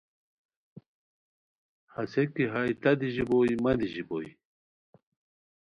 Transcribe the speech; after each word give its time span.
ہسے 1.93 2.23
کی 2.33 2.43
ہائے 2.51 2.71
تہ 2.81 2.91
دی 2.99 3.09
ژیبوئے 3.15 3.53
مہ 3.63 3.71
دی 3.79 3.87
ژیبوئے 3.93 4.29